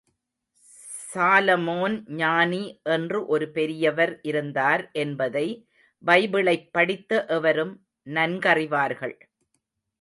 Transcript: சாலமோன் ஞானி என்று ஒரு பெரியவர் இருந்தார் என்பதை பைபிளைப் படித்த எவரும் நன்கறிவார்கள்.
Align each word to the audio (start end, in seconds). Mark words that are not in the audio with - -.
சாலமோன் 1.13 1.95
ஞானி 2.13 2.61
என்று 2.83 3.25
ஒரு 3.25 3.51
பெரியவர் 3.51 4.19
இருந்தார் 4.21 4.89
என்பதை 4.95 5.45
பைபிளைப் 6.03 6.69
படித்த 6.71 7.25
எவரும் 7.29 7.73
நன்கறிவார்கள். 8.07 9.15